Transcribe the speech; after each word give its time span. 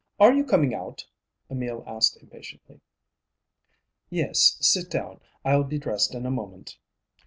Are 0.19 0.33
you 0.33 0.43
coming 0.43 0.73
out?" 0.73 1.05
Emil 1.51 1.83
asked 1.85 2.17
impatiently. 2.17 2.81
"Yes, 4.09 4.57
sit 4.59 4.89
down. 4.89 5.19
I'll 5.45 5.63
be 5.63 5.77
dressed 5.77 6.15
in 6.15 6.25
a 6.25 6.31
moment." 6.31 6.79